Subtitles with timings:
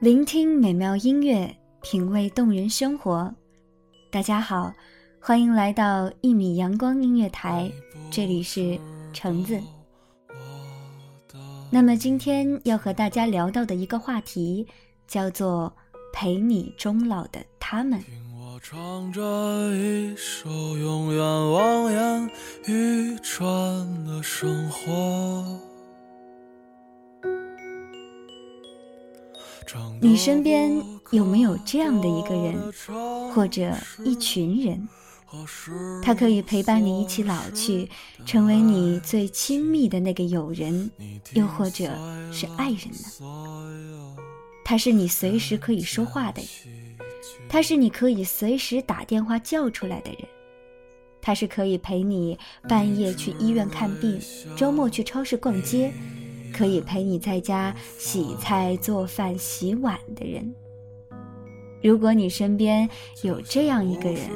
[0.00, 3.30] 聆听美妙音乐，品味动人生活。
[4.10, 4.72] 大家好，
[5.20, 7.70] 欢迎来到一米阳光音乐台，
[8.10, 8.80] 这里是
[9.12, 9.60] 橙子。
[11.70, 14.66] 那么今天要和大家聊到的一个话题，
[15.06, 15.70] 叫做
[16.14, 18.02] “陪你终老的他们”。
[18.40, 19.20] 我唱着
[19.74, 20.48] 一首
[20.78, 22.30] 永远望眼
[22.66, 25.69] 欲穿的生活。
[30.00, 32.72] 你身边有没有这样的一个人，
[33.32, 33.72] 或者
[34.04, 34.88] 一群人？
[36.02, 37.88] 他可以陪伴你一起老去，
[38.26, 40.90] 成为你最亲密的那个友人，
[41.34, 41.84] 又或者
[42.32, 44.16] 是爱人呢？
[44.64, 46.98] 他是你随时可以说话的人，
[47.48, 50.20] 他是你可以随时打电话叫出来的人，
[51.22, 52.36] 他是可以陪你
[52.68, 54.20] 半夜去医院看病，
[54.56, 55.92] 周末去超市逛街。
[56.52, 60.54] 可以陪你在家洗菜、做饭、洗碗的人。
[61.82, 62.88] 如果你身边
[63.22, 64.28] 有这样一个人，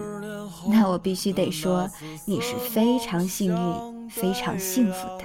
[0.70, 1.88] 那我必须得说，
[2.26, 5.24] 你是非常幸运、非常幸福的。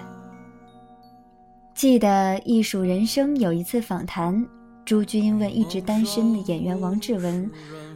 [1.73, 2.07] 记得
[2.43, 4.45] 《艺术人生》有一次访谈，
[4.83, 7.49] 朱军问一直单身的演员王志文，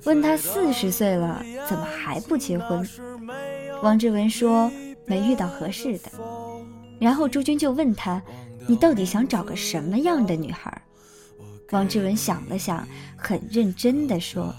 [0.06, 2.88] 问他四十岁了怎么还不结婚？
[3.82, 4.72] 王志文说
[5.06, 6.10] 没遇到合适的。
[7.00, 8.22] 然后朱军就问他。
[8.66, 10.82] 你到底想找个什么样的女孩？
[11.72, 12.88] 王志文想了想，
[13.18, 14.56] 很认真地说：“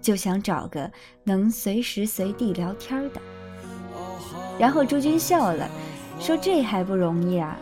[0.00, 0.88] 就想找个
[1.24, 3.20] 能随时随地聊天的。”
[4.60, 5.68] 然后朱军笑了，
[6.20, 7.58] 说：“这还不容易啊？”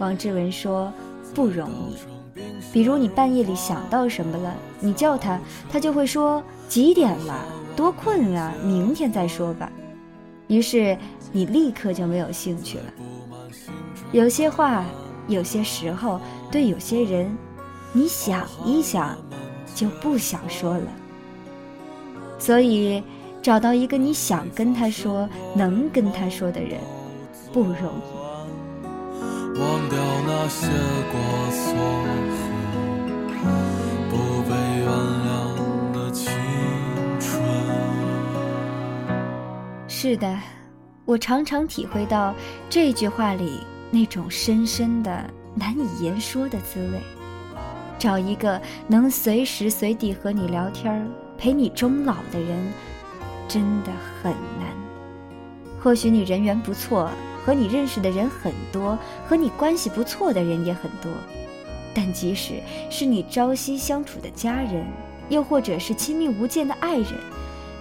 [0.00, 0.90] 王志文说
[1.34, 2.40] ：“不容易。
[2.72, 5.38] 比如你半夜里想到什么了，你叫他，
[5.70, 7.44] 他就会说几点了，
[7.76, 9.70] 多困啊，明天再说吧。
[10.46, 10.96] 于是
[11.32, 12.84] 你立刻就没有兴趣了。
[14.12, 14.84] 有些话。”
[15.28, 17.38] 有些时候，对有些人，
[17.92, 19.16] 你想一想，
[19.72, 20.84] 就不想说了。
[22.40, 23.00] 所以，
[23.40, 26.80] 找到一个你想跟他说、能跟他说的人，
[27.52, 29.60] 不容易。
[29.60, 30.66] 忘掉那些
[31.12, 31.20] 过
[31.52, 31.76] 错
[33.30, 33.38] 和
[34.10, 34.50] 不被
[34.80, 34.88] 原
[35.22, 35.30] 谅
[35.94, 36.26] 的青
[37.20, 37.40] 春。
[39.86, 40.36] 是的，
[41.04, 42.34] 我常常体会到
[42.68, 43.60] 这句话里。
[43.94, 46.98] 那种深深的、难以言说的滋味，
[47.98, 48.58] 找一个
[48.88, 52.72] 能随时随地和你聊天、陪你终老的人，
[53.46, 53.92] 真的
[54.22, 54.74] 很难。
[55.78, 57.10] 或许你人缘不错，
[57.44, 58.98] 和你认识的人很多，
[59.28, 61.12] 和你关系不错的人也很多，
[61.94, 62.54] 但即使
[62.88, 64.86] 是你朝夕相处的家人，
[65.28, 67.12] 又或者是亲密无间的爱人，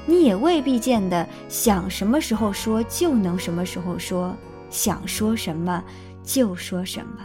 [0.06, 4.36] 你也未必见得想什么时候说就能什么时候说。
[4.72, 5.84] 想说什么
[6.24, 7.18] 就说什么，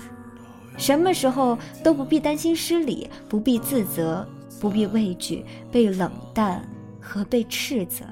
[0.77, 4.29] 什么时候都不必担心失礼，不必自责，
[4.61, 6.63] 不必畏惧被冷淡
[7.01, 8.05] 和被斥责。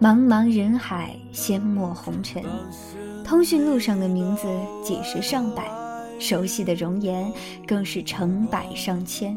[0.00, 2.44] 茫茫人海，阡陌红尘，
[3.24, 4.46] 通讯录上的名字
[4.84, 5.68] 几十上百，
[6.20, 7.32] 熟悉的容颜
[7.66, 9.36] 更是成百上千。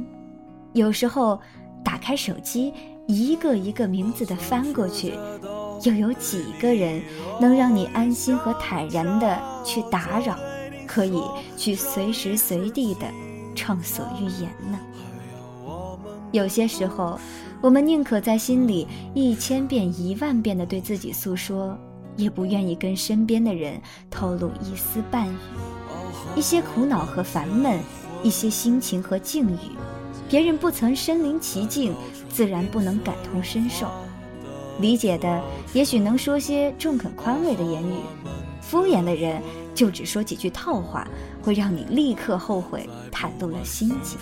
[0.73, 1.39] 有时候，
[1.83, 2.71] 打开手机，
[3.07, 5.13] 一个一个名字的翻过去。
[5.83, 7.01] 又有几个人
[7.39, 10.37] 能让你安心和坦然的去打扰，
[10.85, 11.21] 可以
[11.57, 13.07] 去随时随地的
[13.55, 14.79] 畅所欲言呢？
[16.31, 17.19] 有些时候，
[17.61, 21.77] 我们宁可在心里一千遍、一万遍的对自己诉说，
[22.15, 25.37] 也不愿意跟身边的人透露一丝半语。
[26.35, 27.79] 一些苦恼和烦闷，
[28.23, 29.75] 一些心情和境遇，
[30.29, 31.93] 别人不曾身临其境，
[32.29, 33.87] 自然不能感同身受。
[34.81, 35.41] 理解的
[35.73, 37.93] 也许能说些中肯宽慰的言语，
[38.61, 39.41] 敷衍的人
[39.75, 41.07] 就只说几句套话，
[41.41, 44.17] 会让你立刻后悔袒露了心迹。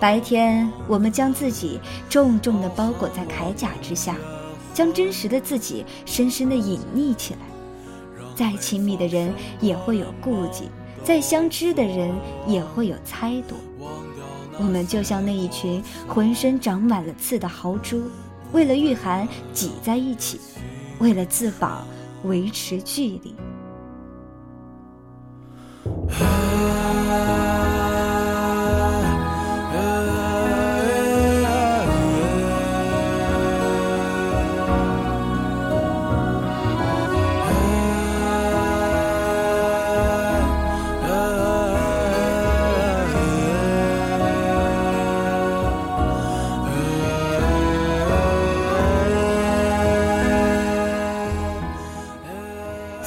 [0.00, 4.16] 白天，我们将自己重重地包裹在铠甲之下，
[4.72, 7.40] 将真实的自己深深地隐匿起来。
[8.34, 10.70] 再亲密的人也会有顾忌，
[11.02, 12.14] 再相知的人
[12.46, 13.56] 也会有猜度。
[14.56, 18.02] 我们就像那一群浑身长满了刺的豪猪，
[18.52, 20.40] 为了御寒挤在一起，
[20.98, 21.86] 为了自保
[22.24, 23.34] 维持距离。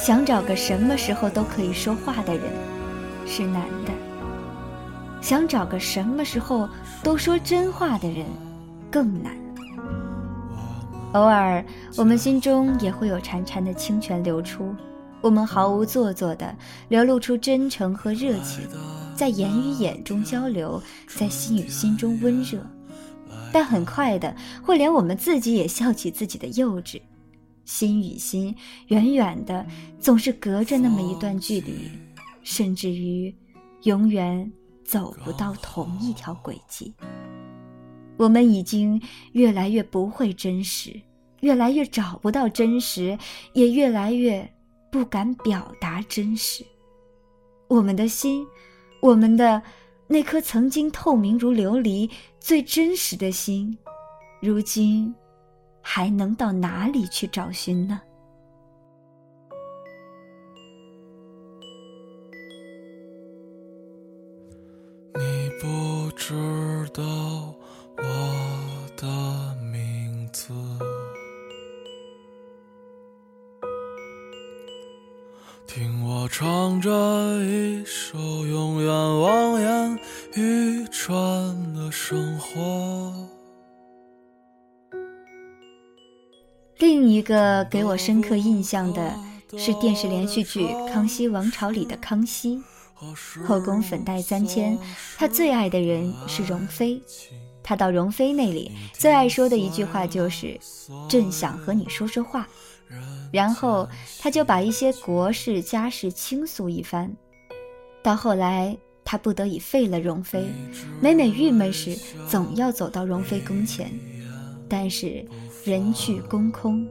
[0.04, 2.42] 想找个什么时候都可以说话的人，
[3.24, 3.92] 是难的；
[5.20, 6.68] 想找个什么时候
[7.04, 8.26] 都说真话的人，
[8.90, 9.32] 更难。
[11.12, 11.64] 偶尔，
[11.96, 14.74] 我们心中也会有潺潺的清泉流出，
[15.20, 16.52] 我们毫无做作的
[16.88, 18.66] 流露出真诚和热情，
[19.14, 22.58] 在眼与眼中交流，在心与心中温热。
[23.52, 24.34] 但很快的，
[24.64, 27.00] 会连我们自己也笑起自己的幼稚。
[27.64, 28.54] 心与心，
[28.88, 29.66] 远远的，
[29.98, 31.90] 总是隔着那么一段距离，
[32.42, 33.34] 甚至于，
[33.82, 34.52] 永远
[34.84, 36.94] 走不到同一条轨迹。
[38.16, 39.00] 我们已经
[39.32, 41.00] 越来越不会真实，
[41.40, 43.18] 越来越找不到真实，
[43.52, 44.48] 也越来越
[44.90, 46.64] 不敢表达真实。
[47.68, 48.46] 我们的心，
[49.00, 49.62] 我们的
[50.06, 53.76] 那颗曾经透明如琉璃、最真实的心，
[54.40, 55.14] 如今。
[55.82, 58.00] 还能到哪里去找寻呢？
[86.82, 89.14] 另一个给我深刻印象的
[89.56, 92.60] 是电视连续剧《康熙王朝》里的康熙，
[93.46, 94.76] 后宫粉黛三千，
[95.16, 97.00] 他最爱的人是容妃。
[97.62, 100.58] 他到容妃那里最爱说的一句话就是
[101.08, 102.48] “朕想和你说说话”，
[103.32, 103.88] 然后
[104.18, 107.14] 他就把一些国事家事倾诉一番。
[108.02, 110.46] 到后来，他不得已废了容妃，
[111.00, 111.96] 每每郁闷时，
[112.28, 113.88] 总要走到容妃宫前，
[114.68, 115.24] 但是。
[115.64, 116.84] 人去宫空，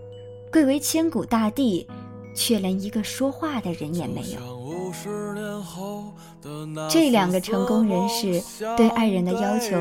[0.52, 1.86] 贵为千古大帝，
[2.34, 4.40] 却连一个说话的人也没有。
[6.90, 8.42] 这两个成功人士
[8.78, 9.72] 对爱人的要求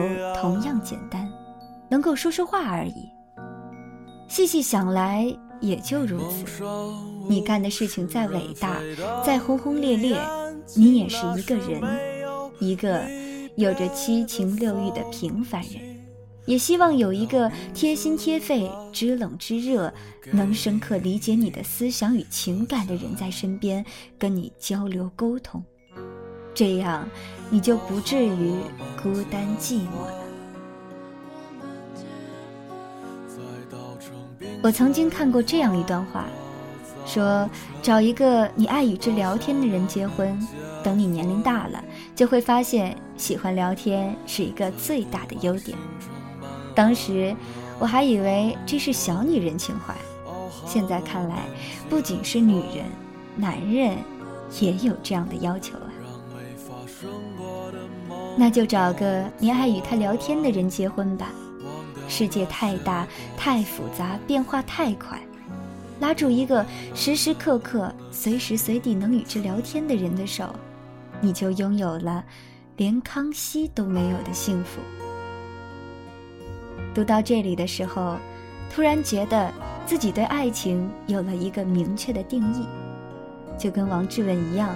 [0.40, 1.28] 同样简单，
[1.88, 3.08] 能够说说话而已。
[4.28, 6.64] 细细想来，也就如此。
[7.28, 8.80] 你干的事情再伟大，
[9.24, 10.20] 再轰轰烈烈，
[10.74, 11.80] 你也是一个人，
[12.58, 13.02] 一个
[13.56, 15.89] 有着七情六欲的平凡人。
[16.46, 19.92] 也希望有一个贴心贴肺、知冷知热、
[20.32, 23.84] 能深刻理解你的思想与情感的人在身边，
[24.18, 25.62] 跟你交流沟通，
[26.54, 27.08] 这样
[27.50, 28.52] 你就不至于
[29.02, 30.14] 孤单寂寞了。
[34.62, 36.26] 我曾经看过这样一段话，
[37.06, 37.48] 说
[37.80, 40.38] 找一个你爱与之聊天的人结婚，
[40.82, 41.82] 等你年龄大了，
[42.14, 45.78] 就会发现喜欢聊天是一个最大的优点。
[46.80, 47.36] 当时
[47.78, 49.94] 我还以为这是小女人情怀，
[50.64, 51.44] 现在看来，
[51.90, 52.86] 不仅是女人，
[53.36, 53.98] 男人
[54.58, 55.92] 也有这样的要求啊。
[58.34, 61.30] 那就找个你爱与他聊天的人结婚吧。
[62.08, 63.06] 世界太大
[63.36, 65.20] 太复杂，变化太快，
[66.00, 70.48] 拉住一个时时刻刻、随时随地能与之聊天的人的手，
[71.20, 72.24] 你就拥有了
[72.78, 74.80] 连康熙都没有的幸福。
[76.94, 78.16] 读到这里的时候，
[78.72, 79.52] 突然觉得
[79.86, 82.66] 自己对爱情有了一个明确的定义。
[83.58, 84.74] 就跟王志文一样，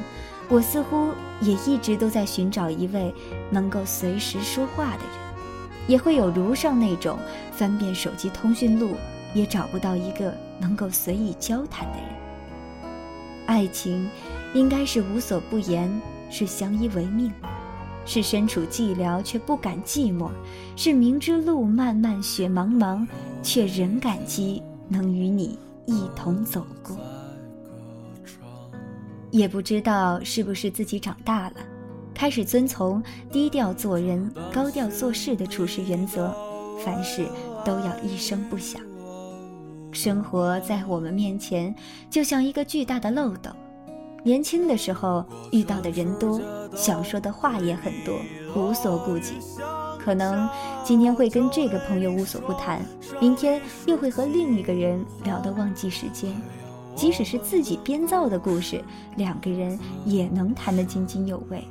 [0.49, 3.14] 我似乎也一直都在寻找一位
[3.50, 7.18] 能够随时说话的人，也会有如上那种
[7.50, 8.94] 翻遍手机通讯录
[9.33, 12.09] 也找不到一个能够随意交谈的人。
[13.47, 14.09] 爱情，
[14.52, 15.90] 应该是无所不言，
[16.30, 17.33] 是相依为命，
[18.06, 20.30] 是身处寂寥却不敢寂寞，
[20.76, 23.06] 是明知路漫漫雪茫茫，
[23.42, 26.96] 却仍感激能与你一同走过。
[29.30, 31.56] 也不知道是不是自己长大了，
[32.14, 36.32] 开始遵从低调做人、高调做事的处事原则，
[36.84, 37.26] 凡事
[37.64, 38.80] 都要一声不响。
[39.90, 41.75] 生活在我们面前，
[42.11, 43.50] 就像一个巨大的漏斗。
[44.25, 46.40] 年轻的时候遇到的人多，
[46.75, 48.14] 想说的话也很多，
[48.57, 49.35] 无所顾忌。
[49.99, 50.49] 可能
[50.83, 52.81] 今天会跟这个朋友无所不谈，
[53.21, 56.35] 明天又会和另一个人聊得忘记时间。
[56.97, 58.83] 即使是自己编造的故事，
[59.16, 61.62] 两个人也能谈得津津有味。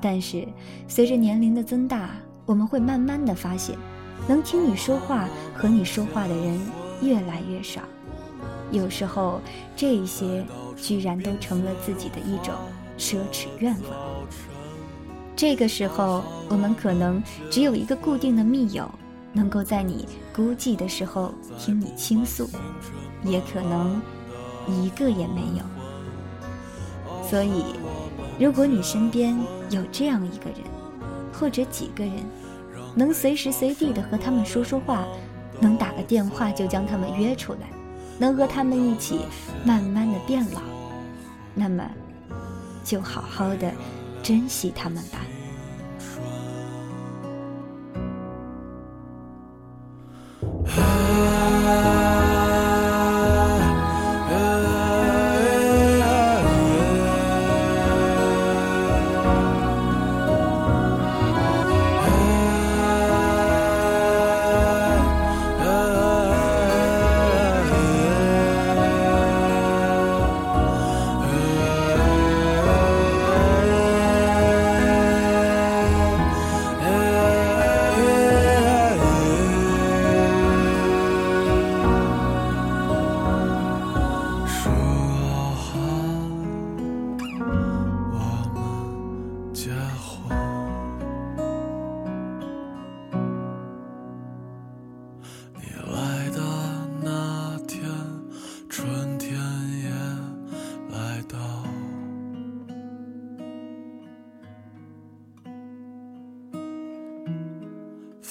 [0.00, 0.46] 但是，
[0.86, 2.10] 随着年龄的增大，
[2.46, 3.76] 我们会慢慢的发现，
[4.28, 6.60] 能听你说话、和你说话的人
[7.02, 7.80] 越来越少。
[8.70, 9.40] 有时候，
[9.74, 10.44] 这些
[10.80, 12.54] 居然都成了自己的一种
[12.96, 13.92] 奢侈愿望。
[15.36, 18.90] 这个时候，我们可能只有一个固定的密友，
[19.32, 22.48] 能够在你孤寂的时候听你倾诉，
[23.22, 24.00] 也可能。
[24.70, 25.64] 一个也没有，
[27.26, 27.64] 所以，
[28.38, 29.34] 如果你身边
[29.70, 30.58] 有这样一个人，
[31.32, 32.16] 或者几个人，
[32.94, 35.06] 能随时随地的和他们说说话，
[35.58, 37.60] 能打个电话就将他们约出来，
[38.18, 39.20] 能和他们一起
[39.64, 40.60] 慢慢的变老，
[41.54, 41.88] 那么，
[42.84, 43.72] 就好好的
[44.22, 45.20] 珍惜他们吧。